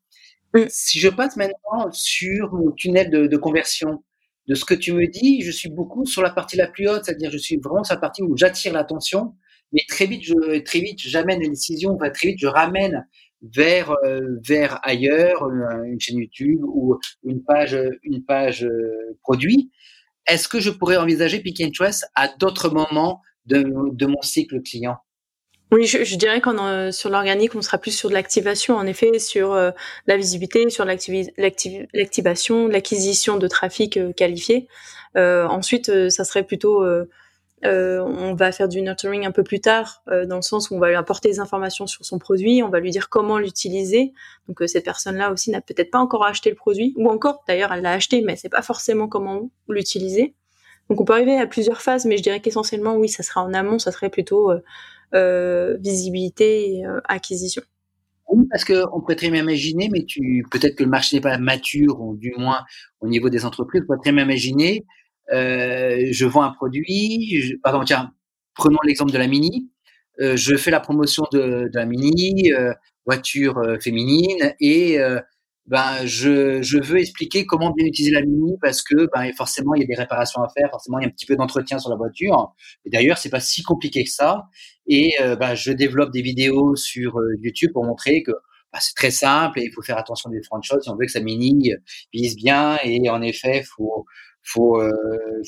[0.68, 4.04] Si je passe maintenant sur mon tunnel de, de, conversion,
[4.48, 7.04] de ce que tu me dis, je suis beaucoup sur la partie la plus haute,
[7.04, 9.34] c'est-à-dire je suis vraiment sur la partie où j'attire l'attention,
[9.72, 13.06] mais très vite, je, très vite, j'amène une décision, enfin, très vite, je ramène
[13.42, 19.72] vers euh, vers ailleurs, euh, une chaîne YouTube ou une page une page euh, produit.
[20.26, 24.96] Est-ce que je pourrais envisager Pinterest à d'autres moments de, de mon cycle client?
[25.72, 29.18] Oui, je, je dirais qu'en sur l'organique, on sera plus sur de l'activation, en effet,
[29.18, 34.68] sur la visibilité, sur l'activation, l'acquisition de trafic qualifié.
[35.16, 36.84] ensuite, ça serait plutôt
[37.64, 40.88] on va faire du nurturing un peu plus tard, dans le sens où on va
[40.88, 44.12] lui apporter des informations sur son produit, on va lui dire comment l'utiliser.
[44.48, 47.82] Donc cette personne-là aussi n'a peut-être pas encore acheté le produit, ou encore d'ailleurs elle
[47.82, 50.34] l'a acheté, mais c'est pas forcément comment l'utiliser.
[50.90, 53.54] Donc on peut arriver à plusieurs phases, mais je dirais qu'essentiellement oui, ça sera en
[53.54, 54.50] amont, ça serait plutôt
[55.12, 57.62] visibilité et acquisition.
[58.28, 61.36] Oui, parce qu'on pourrait très bien imaginer, mais tu peut-être que le marché n'est pas
[61.36, 62.64] mature, ou du moins
[63.00, 64.86] au niveau des entreprises, on pourrait très bien imaginer,
[65.30, 68.12] euh, je vends un produit, pardon, tiens,
[68.54, 69.70] prenons l'exemple de la Mini,
[70.20, 72.72] euh, je fais la promotion de, la Mini, euh,
[73.06, 74.98] voiture féminine, et
[75.66, 79.84] ben, je, veux expliquer comment bien utiliser la Mini parce que ben, forcément, il y
[79.84, 81.96] a des réparations à faire, forcément, il y a un petit peu d'entretien sur la
[81.96, 82.54] voiture.
[82.84, 84.44] Et d'ailleurs, c'est pas si compliqué que ça.
[84.86, 88.32] Et ben, je développe des vidéos sur YouTube pour montrer que
[88.72, 91.06] ben, c'est très simple et il faut faire attention des différentes choses si on veut
[91.06, 91.72] que sa Mini
[92.12, 92.78] vise bien.
[92.84, 94.04] Et en effet, faut
[94.42, 94.90] faut euh,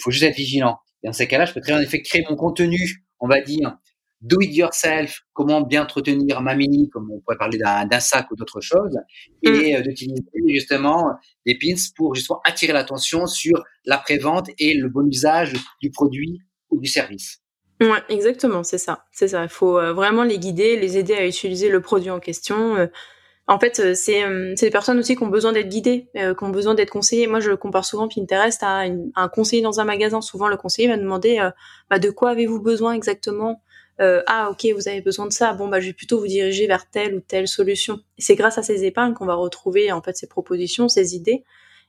[0.02, 0.78] faut juste être vigilant.
[1.02, 3.40] Et dans ces cas-là, je peux très bien en effet créer mon contenu, on va
[3.40, 3.76] dire,
[4.24, 8.36] do it yourself, comment bien entretenir ma mini, comme on pourrait parler d'un sac ou
[8.36, 8.98] d'autre chose,
[9.42, 9.76] et mm.
[9.76, 11.10] euh, d'utiliser justement
[11.46, 16.80] des pins pour justement attirer l'attention sur l'après-vente et le bon usage du produit ou
[16.80, 17.42] du service.
[17.80, 19.42] Ouais, exactement, c'est ça, c'est ça.
[19.42, 22.88] Il faut euh, vraiment les guider, les aider à utiliser le produit en question.
[23.48, 23.52] Euh.
[23.52, 24.24] en fait, c'est
[24.60, 27.26] des personnes aussi qui ont besoin d'être guidées, qui ont besoin d'être conseillées.
[27.26, 28.84] Moi, je compare souvent Pinterest à,
[29.16, 30.20] un conseiller dans un magasin.
[30.20, 31.46] Souvent, le conseiller va demander
[31.90, 33.60] bah, de quoi avez-vous besoin exactement?
[34.00, 36.66] Euh, ah ok vous avez besoin de ça bon bah je vais plutôt vous diriger
[36.66, 40.16] vers telle ou telle solution c'est grâce à ces épingles qu'on va retrouver en fait
[40.16, 41.44] ces propositions ces idées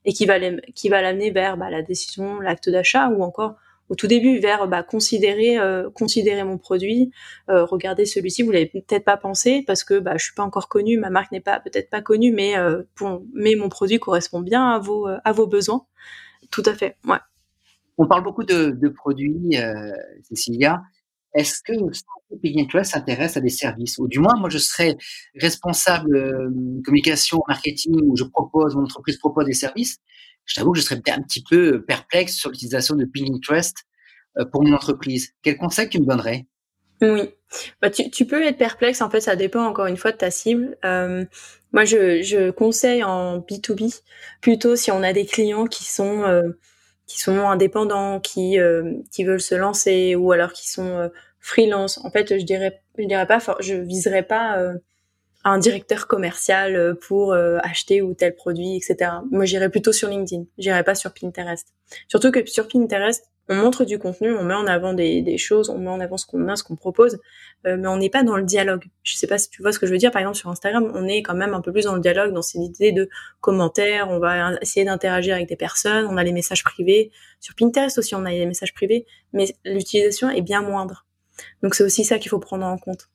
[0.06, 0.38] et qui va
[0.76, 3.56] qui va l'amener vers bah, la décision l'acte d'achat ou encore
[3.89, 7.12] au tout début vers bah, considérer euh, considérer mon produit
[7.50, 10.67] euh, regarder celui-ci vous l'avez peut-être pas pensé parce que bah je suis pas encore
[10.67, 12.84] connue ma marque n'est pas peut-être pas connue mais euh,
[13.34, 15.86] mais mon produit correspond bien à vos à vos besoins.
[16.52, 17.17] Tout à fait ouais.
[17.98, 19.56] On parle beaucoup de, produits
[20.24, 20.82] Cécilia.
[21.36, 21.74] Est-ce que
[22.41, 23.98] Pinterest s'intéresse à des services?
[24.00, 24.95] Ou du moins, moi, je serais
[25.36, 29.98] responsable euh, communication, marketing, où je propose, mon entreprise propose des services.
[30.45, 33.75] Je t'avoue que je serais un petit peu perplexe sur l'utilisation de Pinterest
[34.38, 35.34] euh, pour mon entreprise.
[35.41, 36.45] Quel conseil tu me donnerais?
[37.01, 37.29] Oui,
[37.81, 39.01] bah, tu, tu, peux être perplexe.
[39.01, 40.77] En fait, ça dépend encore une fois de ta cible.
[40.86, 41.25] Euh,
[41.73, 44.01] moi, je, je, conseille en B2B
[44.41, 46.41] plutôt si on a des clients qui sont euh,
[47.08, 51.99] qui sont indépendants, qui euh, qui veulent se lancer ou alors qui sont euh, freelance.
[52.03, 54.75] En fait, je dirais je dirais pas je viserais pas euh,
[55.45, 59.12] un directeur commercial pour acheter ou tel produit, etc.
[59.31, 60.45] Moi, j'irais plutôt sur LinkedIn.
[60.58, 61.67] J'irais pas sur Pinterest.
[62.08, 65.69] Surtout que sur Pinterest, on montre du contenu, on met en avant des, des choses,
[65.69, 67.19] on met en avant ce qu'on a, ce qu'on propose,
[67.67, 68.86] euh, mais on n'est pas dans le dialogue.
[69.03, 70.12] Je sais pas si tu vois ce que je veux dire.
[70.12, 72.41] Par exemple, sur Instagram, on est quand même un peu plus dans le dialogue, dans
[72.41, 73.10] cette idée de
[73.41, 77.12] commentaires, on va essayer d'interagir avec des personnes, on a les messages privés.
[77.39, 81.05] Sur Pinterest aussi, on a les messages privés, mais l'utilisation est bien moindre.
[81.62, 83.10] Donc c'est aussi ça qu'il faut prendre en compte.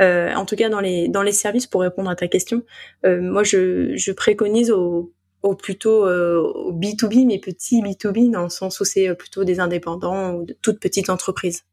[0.00, 2.62] Euh, en tout cas, dans les dans les services, pour répondre à ta question,
[3.04, 5.12] euh, moi je, je préconise au
[5.58, 10.34] plutôt euh, au B2B, mais petit B2B, dans le sens où c'est plutôt des indépendants
[10.34, 11.64] ou de toutes petites entreprises.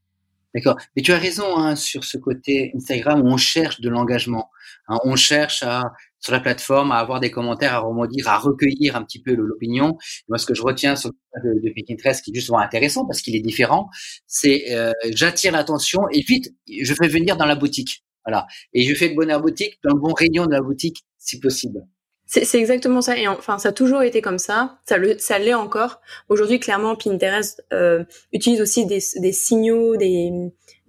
[0.54, 0.78] D'accord.
[0.96, 4.50] Mais tu as raison hein, sur ce côté Instagram où on cherche de l'engagement.
[4.88, 5.92] Hein, on cherche à,
[6.26, 9.96] sur la plateforme à avoir des commentaires, à rebondir, à recueillir un petit peu l'opinion.
[10.28, 11.12] Moi, ce que je retiens sur
[11.44, 13.90] le de, de Pinterest, qui est justement intéressant parce qu'il est différent,
[14.26, 18.04] c'est euh, j'attire l'attention et vite, je fais venir dans la boutique.
[18.26, 18.48] Voilà.
[18.74, 21.82] Et je fais le bonheur boutique, dans le bon rayon de la boutique, si possible.
[22.26, 23.20] C'est exactement ça.
[23.20, 24.80] Et enfin, ça a toujours été comme ça.
[24.90, 26.02] Ça le, ça l'est encore.
[26.28, 30.32] Aujourd'hui, clairement, Pinterest euh, utilise aussi des, des signaux, des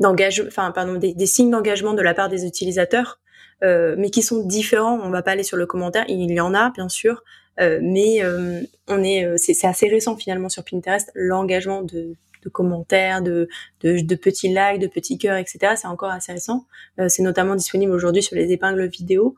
[0.01, 3.21] d'engagement, enfin, pardon, des, des signes d'engagement de la part des utilisateurs,
[3.63, 5.01] mais qui sont différents.
[5.03, 6.05] On va pas aller sur le commentaire.
[6.09, 7.23] Il y en a, bien sûr,
[7.61, 12.49] euh, mais euh, on est, euh, c'est assez récent finalement sur Pinterest l'engagement de, de
[12.49, 13.49] commentaires, de,
[13.81, 15.75] de, de, petits likes, de petits cœurs, etc.
[15.77, 16.67] C'est encore assez récent.
[17.01, 19.37] Euh, c'est notamment disponible aujourd'hui sur les épingles vidéo.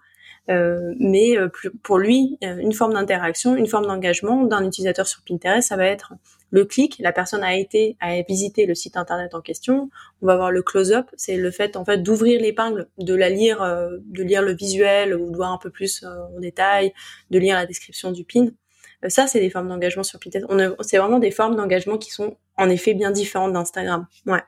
[0.50, 1.48] Euh, mais euh,
[1.83, 5.85] pour lui, euh, une forme d'interaction, une forme d'engagement d'un utilisateur sur Pinterest, ça va
[5.85, 6.14] être
[6.50, 6.96] le clic.
[6.98, 9.90] La personne a été à visiter le site internet en question.
[10.22, 13.61] On va voir le close-up, c'est le fait en fait d'ouvrir l'épingle, de la lire,
[13.61, 16.92] de lire le visuel ou de voir un peu plus en détail,
[17.30, 18.48] de lire la description du pin.
[19.08, 20.48] ça, c'est des formes d'engagement sur Pinterest.
[20.80, 24.06] C'est vraiment des formes d'engagement qui sont en effet bien différentes d'Instagram.
[24.26, 24.42] Ouais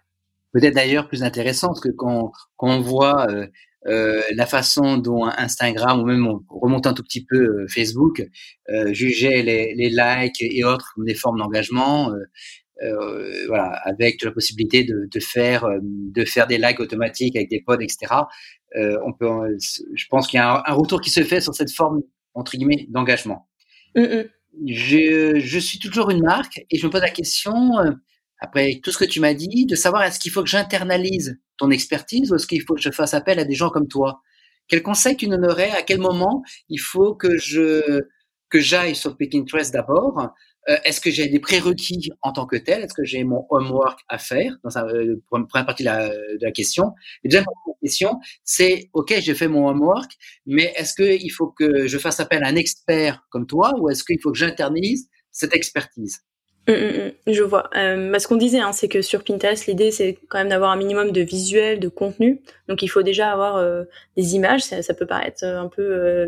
[0.53, 3.27] peut-être d'ailleurs plus intéressant que quand, quand on voit
[3.87, 8.23] euh, la façon dont Instagram ou même on remonte un tout petit peu euh, Facebook
[8.69, 12.13] euh, jugeait les, les, likes et autres comme des formes d'engagement,
[13.49, 17.81] voilà, avec la possibilité de, de, faire de faire des likes automatiques avec des pods,
[17.81, 18.15] etc.
[18.75, 19.29] on peut,
[19.95, 22.03] je pense qu'il y a un, retour qui se fait sur cette forme
[22.35, 23.49] entre guillemets d'engagement.
[23.97, 24.25] Mm, mm.
[24.67, 27.73] Je, je, suis toujours une marque et je me pose la question
[28.41, 31.71] après tout ce que tu m'as dit, de savoir est-ce qu'il faut que j'internalise ton
[31.71, 34.23] expertise ou est-ce qu'il faut que je fasse appel à des gens comme toi?
[34.69, 35.71] Quel conseil tu donnerais?
[35.71, 38.01] À quel moment il faut que je
[38.51, 40.31] que j'aille sur Pinterest d'abord?
[40.69, 42.83] Euh, Est-ce que j'ai des prérequis en tant que tel?
[42.83, 44.57] Est-ce que j'ai mon homework à faire?
[44.65, 46.93] Dans la euh, première partie de la, de la question.
[47.25, 47.45] La deuxième
[47.83, 50.13] question, c'est OK, j'ai fait mon homework,
[50.47, 54.05] mais est-ce qu'il faut que je fasse appel à un expert comme toi ou est-ce
[54.05, 56.21] qu'il faut que j'internise cette expertise?
[56.69, 57.33] Mmh, mmh, mmh.
[57.33, 57.71] je vois.
[57.77, 60.71] Euh, bah, ce qu'on disait, hein, c'est que sur Pinterest, l'idée, c'est quand même d'avoir
[60.71, 62.43] un minimum de visuel, de contenu.
[62.69, 63.85] Donc, il faut déjà avoir euh,
[64.17, 64.63] des images.
[64.63, 66.27] Ça, ça, peut paraître un peu euh,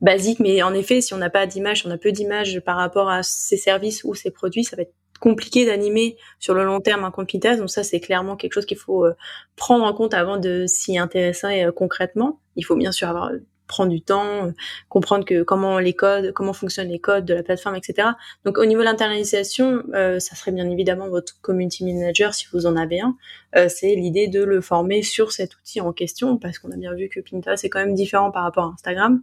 [0.00, 2.76] basique, mais en effet, si on n'a pas d'images, si on a peu d'images par
[2.76, 6.80] rapport à ces services ou ces produits, ça va être compliqué d'animer sur le long
[6.80, 7.60] terme un compte Pinterest.
[7.60, 9.14] Donc ça, c'est clairement quelque chose qu'il faut euh,
[9.56, 12.40] prendre en compte avant de s'y intéresser euh, concrètement.
[12.56, 13.30] Il faut bien sûr avoir
[13.66, 14.50] prendre du temps, euh,
[14.88, 18.08] comprendre que comment les codes, comment fonctionnent les codes de la plateforme, etc.
[18.44, 22.66] Donc au niveau de l'internalisation, euh, ça serait bien évidemment votre community manager si vous
[22.66, 23.16] en avez un.
[23.56, 26.94] Euh, c'est l'idée de le former sur cet outil en question parce qu'on a bien
[26.94, 29.22] vu que Pinterest est quand même différent par rapport à Instagram.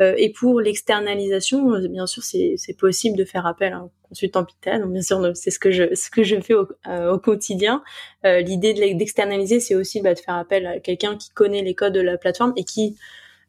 [0.00, 4.44] Euh, et pour l'externalisation, euh, bien sûr, c'est possible de faire appel à un consultant
[4.44, 4.82] Pinterest.
[4.82, 7.82] Donc bien sûr, c'est ce que je ce que je fais au, au quotidien.
[8.24, 12.00] l'idée d'externaliser, c'est aussi bah, de faire appel à quelqu'un qui connaît les codes de
[12.00, 12.96] la plateforme et qui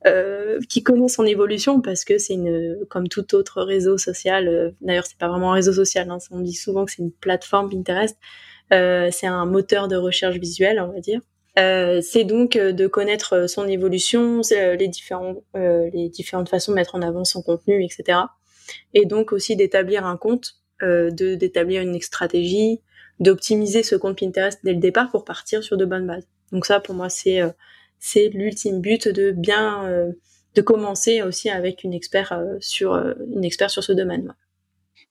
[0.07, 4.47] euh, qui connaît son évolution parce que c'est une comme tout autre réseau social.
[4.47, 6.09] Euh, d'ailleurs, c'est pas vraiment un réseau social.
[6.09, 8.17] Hein, on dit souvent que c'est une plateforme Pinterest.
[8.71, 11.19] Euh, c'est un moteur de recherche visuelle, on va dire.
[11.57, 17.01] Euh, c'est donc de connaître son évolution, les différents, les différentes façons de mettre en
[17.01, 18.19] avant son contenu, etc.
[18.93, 22.79] Et donc aussi d'établir un compte, de d'établir une stratégie,
[23.19, 26.27] d'optimiser ce compte Pinterest dès le départ pour partir sur de bonnes bases.
[26.53, 27.41] Donc ça, pour moi, c'est
[27.99, 30.12] c'est l'ultime but de bien euh,
[30.55, 34.33] de commencer aussi avec une expert euh, sur euh, une expert sur ce domaine.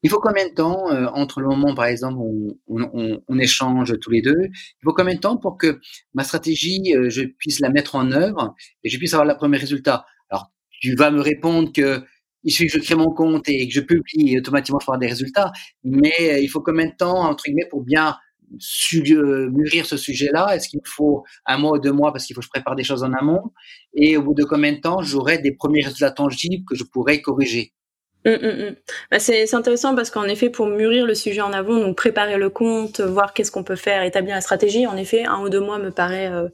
[0.02, 4.22] Il faut combien de temps entre le moment, par exemple, où on, échange tous les
[4.22, 5.80] deux Il faut combien de temps pour que
[6.14, 10.04] ma stratégie, je puisse la mettre en œuvre et je puisse avoir le premier résultat?
[10.30, 12.04] Alors, tu vas me répondre que
[12.44, 14.90] il suffit que je crée mon compte et que je publie et automatiquement je vais
[14.90, 15.50] avoir des résultats.
[15.82, 18.14] Mais il faut combien de temps, entre guillemets, pour bien
[19.50, 20.54] mûrir ce sujet-là?
[20.54, 22.84] Est-ce qu'il faut un mois ou deux mois parce qu'il faut que je prépare des
[22.84, 23.52] choses en amont?
[23.94, 27.20] Et au bout de combien de temps j'aurai des premiers résultats tangibles que je pourrais
[27.20, 27.72] corriger?
[29.10, 32.50] Bah, c'est intéressant parce qu'en effet, pour mûrir le sujet en avant, donc préparer le
[32.50, 35.78] compte, voir qu'est-ce qu'on peut faire, établir la stratégie, en effet, un ou deux mois
[35.78, 36.48] me paraît euh,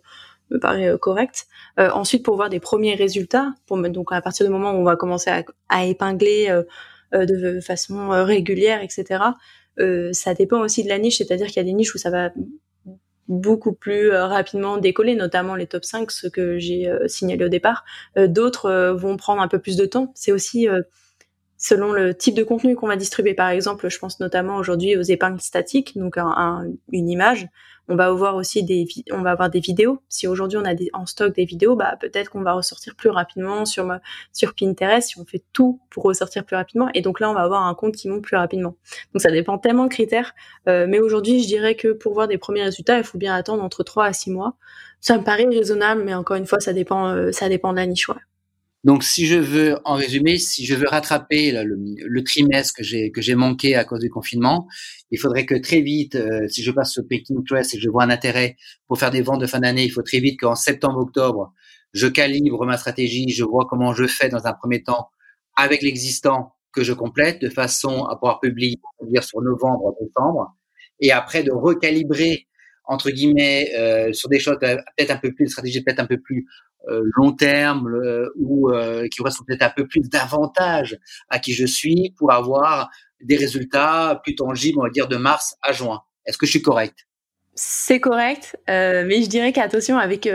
[0.51, 1.47] me paraît euh, correct.
[1.81, 4.97] Euh, ensuite, pour voir des premiers résultats, donc à partir du moment où on va
[4.97, 5.31] commencer
[5.69, 6.63] à épingler
[7.13, 9.21] de façon régulière, etc.
[9.81, 12.11] Euh, ça dépend aussi de la niche, c'est-à-dire qu'il y a des niches où ça
[12.11, 12.31] va
[13.27, 17.49] beaucoup plus euh, rapidement décoller, notamment les top 5, ce que j'ai euh, signalé au
[17.49, 17.85] départ.
[18.17, 20.13] D'autres vont prendre un peu plus de temps.
[20.15, 20.69] C'est aussi
[21.57, 23.35] selon le type de contenu qu'on va distribuer.
[23.35, 27.49] Par exemple, je pense notamment aujourd'hui aux épingles statiques, donc une image
[27.89, 30.01] on va avoir aussi des, on va avoir des vidéos.
[30.09, 33.11] Si aujourd'hui on a des, en stock des vidéos, bah peut-être qu'on va ressortir plus
[33.11, 33.87] rapidement sur
[34.33, 36.89] sur Pinterest si on fait tout pour ressortir plus rapidement.
[36.95, 38.77] Et donc là, on va avoir un compte qui monte plus rapidement.
[39.13, 40.35] Donc ça dépend tellement de critères.
[40.69, 43.63] Euh, mais aujourd'hui, je dirais que pour voir des premiers résultats, il faut bien attendre
[43.63, 44.57] entre 3 à 6 mois.
[45.01, 47.87] Ça me paraît raisonnable, mais encore une fois, ça dépend, euh, ça dépend de la
[47.87, 48.09] niche.
[48.85, 53.77] Donc, si je veux, en résumé, si je veux rattraper le, trimestre que j'ai manqué
[53.77, 54.69] à cause du confinement,
[55.11, 58.05] il faudrait que très vite, euh, si je passe sur Pinterest et que je vois
[58.05, 61.53] un intérêt pour faire des ventes de fin d'année, il faut très vite qu'en septembre-octobre,
[61.95, 65.09] je calibre ma stratégie, je vois comment je fais dans un premier temps
[65.57, 68.77] avec l'existant que je complète de façon à pouvoir publier
[69.09, 70.55] dire sur novembre, décembre,
[71.01, 72.49] et après de recalibrer
[72.85, 76.47] entre guillemets euh, sur des choses peut-être un peu plus, stratégie peut-être un peu plus
[76.89, 77.89] euh, long terme
[78.37, 80.99] ou euh, qui correspond peut-être un peu plus davantage
[81.31, 82.91] à qui je suis pour avoir
[83.23, 86.03] des résultats plus tangibles, on va dire de mars à juin.
[86.27, 87.07] Est-ce que je suis correct?
[87.55, 90.29] C'est correct, euh, mais je dirais qu'attention avec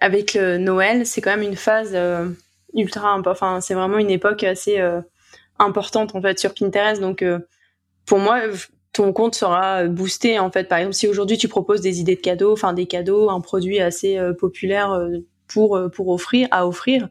[0.00, 1.96] avec Noël, c'est quand même une phase
[2.74, 4.80] ultra enfin c'est vraiment une époque assez
[5.58, 7.00] importante en fait sur Pinterest.
[7.00, 7.22] Donc
[8.06, 8.40] pour moi,
[8.92, 10.64] ton compte sera boosté en fait.
[10.64, 13.80] Par exemple, si aujourd'hui tu proposes des idées de cadeaux, enfin des cadeaux, un produit
[13.80, 15.08] assez populaire
[15.50, 17.08] pour euh, pour offrir à offrir,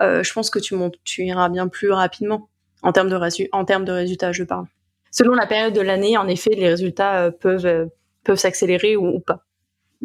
[0.00, 2.48] euh, je pense que tu montes, tu iras bien plus rapidement
[2.82, 3.18] en termes de
[3.52, 4.66] en termes de résultats, je parle.
[5.10, 7.88] Selon la période de l'année, en effet, les résultats euh, peuvent
[8.24, 9.44] peuvent s'accélérer ou, pas.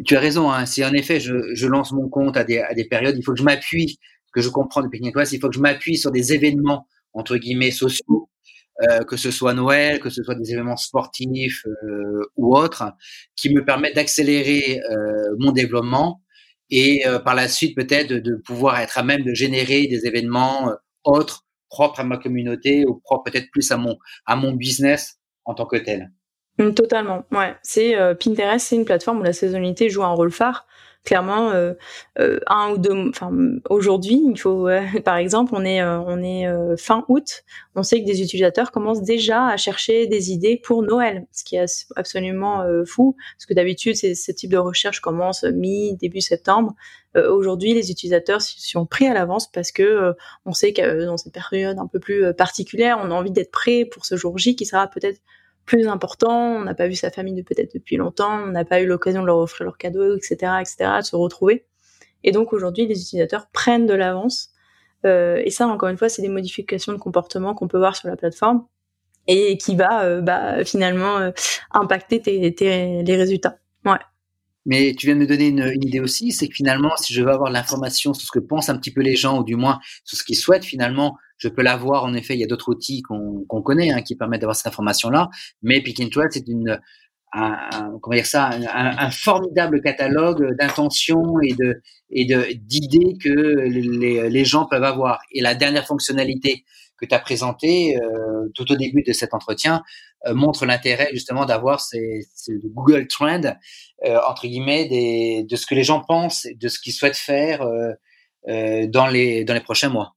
[0.06, 0.52] Tu as raison.
[0.52, 0.66] Hein.
[0.66, 3.34] Si en effet je, je, lance mon compte à des, à des périodes, il faut
[3.34, 4.00] que je m'appuie,
[4.34, 7.72] que je comprends depuis Nicolas, il faut que je m'appuie sur des événements entre guillemets
[7.72, 8.30] sociaux,
[8.82, 12.84] euh, que ce soit Noël, que ce soit des événements sportifs euh, ou autres,
[13.36, 16.22] qui me permettent d'accélérer euh, mon développement
[16.70, 20.72] et par la suite peut-être de, pouvoir être à même de générer des événements
[21.04, 25.54] autres propres à ma communauté ou propres peut-être plus à mon à mon business en
[25.54, 26.12] tant que tel.
[26.58, 27.56] Mm, totalement, ouais.
[27.62, 30.66] C'est Pinterest, c'est une plateforme où la saisonnalité joue un rôle phare
[31.04, 31.74] clairement euh,
[32.20, 33.32] euh, un ou deux enfin
[33.70, 34.68] aujourd'hui il faut
[35.06, 37.44] par exemple on est euh, on est fin août
[37.76, 41.56] on sait que des utilisateurs commencent déjà à chercher des idées pour Noël ce qui
[41.56, 46.74] est absolument fou parce que d'habitude ce type de recherche commence mi début septembre.
[47.16, 50.14] Aujourd'hui les utilisateurs sont pris à l'avance parce que
[50.46, 53.86] on sait que dans cette période un peu plus particulière on a envie d'être prêt
[53.86, 55.20] pour ce jour J qui sera peut-être
[55.66, 58.86] plus important, on n'a pas vu sa famille peut-être depuis longtemps, on n'a pas eu
[58.86, 61.66] l'occasion de leur offrir leurs cadeaux, etc., etc., de se retrouver.
[62.24, 64.50] Et donc aujourd'hui, les utilisateurs prennent de l'avance.
[65.06, 68.08] Euh, et ça, encore une fois, c'est des modifications de comportement qu'on peut voir sur
[68.08, 68.66] la plateforme
[69.28, 71.32] et qui va euh, bah, finalement euh,
[71.72, 73.58] impacter tes, les résultats.
[73.86, 74.00] Ouais.
[74.66, 77.32] Mais tu viens de me donner une, idée aussi, c'est que finalement, si je veux
[77.32, 80.18] avoir l'information sur ce que pensent un petit peu les gens, ou du moins sur
[80.18, 82.06] ce qu'ils souhaitent, finalement, je peux l'avoir.
[82.06, 85.30] En effet, il y a d'autres outils qu'on connaît hein, qui permettent d'avoir cette information-là.
[85.62, 86.80] Mais Pinterest, c'est une
[87.34, 92.26] un, comment dire ça, un, formidable catalogue d'intentions et de et
[92.56, 95.20] d'idées que les, gens peuvent avoir.
[95.32, 96.64] Et la dernière fonctionnalité
[96.96, 99.82] que tu as présentée euh, tout au début de cet entretien
[100.28, 102.28] euh, montre l'intérêt justement d'avoir ces,
[102.66, 103.42] Google Trend
[104.06, 107.68] euh, entre guillemets de ce que les gens pensent, de ce qu'ils souhaitent faire
[108.46, 110.16] dans les dans les prochains mois.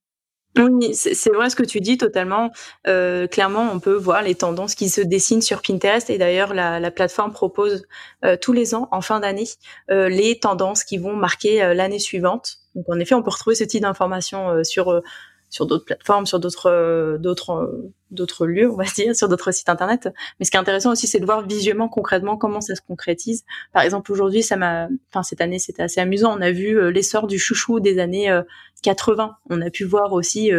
[0.57, 2.51] Oui, c'est vrai ce que tu dis totalement.
[2.87, 6.81] Euh, clairement, on peut voir les tendances qui se dessinent sur Pinterest et d'ailleurs la,
[6.81, 7.87] la, plateforme propose
[8.25, 9.49] euh, tous les ans, en fin d'année,
[9.91, 12.59] euh, les tendances qui vont marquer l'année suivante.
[12.75, 15.03] Donc en effet, on peut retrouver ce type d'informations sur
[15.49, 19.53] sur d'autres plateformes, sur d'autres euh, d'autres euh, d'autres lieux, on va dire, sur d'autres
[19.53, 20.09] sites internet.
[20.39, 23.45] Mais ce qui est intéressant aussi, c'est de voir visuellement, concrètement, comment ça se concrétise.
[23.73, 26.37] Par exemple, aujourd'hui, ça m'a, enfin cette année, c'était assez amusant.
[26.37, 28.41] On a vu euh, l'essor du chouchou des années
[28.83, 29.37] 80.
[29.51, 30.51] On a pu voir aussi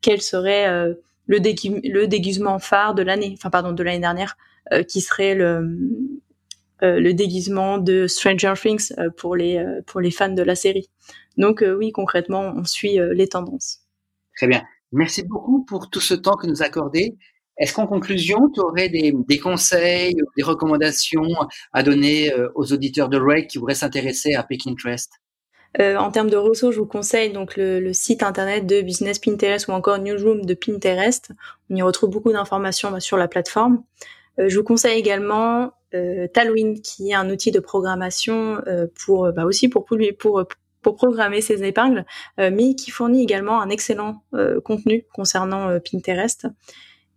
[0.00, 0.94] quel serait
[1.26, 1.40] le,
[2.06, 4.36] déguisement phare de l'année, enfin pardon, de l'année dernière,
[4.88, 10.90] qui serait le déguisement de Stranger Things pour les fans de la série.
[11.36, 13.80] Donc oui, concrètement, on suit les tendances.
[14.40, 14.62] Très bien.
[14.92, 17.14] Merci beaucoup pour tout ce temps que nous accordez.
[17.58, 21.28] Est-ce qu'en conclusion, tu aurais des, conseils, des recommandations
[21.74, 25.12] à donner euh, aux auditeurs de Rake qui voudraient s'intéresser à Pinterest?
[25.78, 29.68] Euh, en termes de ressources, je vous conseille donc le, site internet de Business Pinterest
[29.68, 31.32] ou encore Newsroom de Pinterest.
[31.68, 33.82] On y retrouve beaucoup d'informations bah, sur la plateforme.
[34.38, 38.62] Euh, je vous conseille également euh, Talwin, qui est un outil de programmation
[39.04, 40.46] pour bah, aussi pour, pour, pour
[40.82, 42.04] pour programmer ses épingles,
[42.38, 46.46] euh, mais qui fournit également un excellent euh, contenu concernant euh, Pinterest.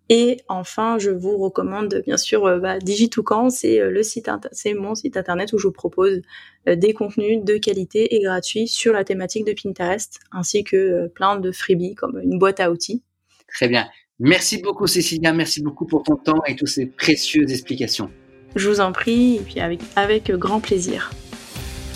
[0.10, 5.16] Et enfin, je vous recommande bien sûr bah, Digitoucan, c'est le site, c'est mon site
[5.16, 6.22] internet où je vous propose
[6.68, 11.54] des contenus de qualité et gratuits sur la thématique de Pinterest, ainsi que plein de
[11.54, 13.02] freebies comme une boîte à outils.
[13.48, 13.88] Très bien.
[14.20, 18.12] Merci beaucoup Cécilia, merci beaucoup pour ton temps et toutes ces précieuses explications.
[18.56, 21.12] Je vous en prie, et puis avec, avec grand plaisir.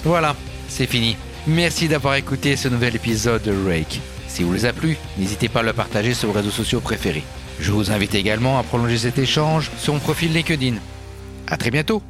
[0.03, 0.35] Voilà,
[0.69, 1.17] c'est fini.
[1.47, 4.01] Merci d'avoir écouté ce nouvel épisode de Rake.
[4.27, 7.23] Si vous les a plu, n'hésitez pas à le partager sur vos réseaux sociaux préférés.
[7.61, 10.75] Je vous invite également à prolonger cet échange sur mon profil LinkedIn.
[11.47, 12.03] À très bientôt